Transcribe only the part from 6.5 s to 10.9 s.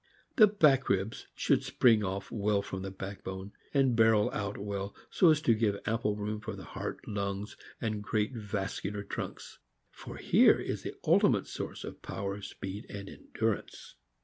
the heart, lungs, and great vascular trunks; for here is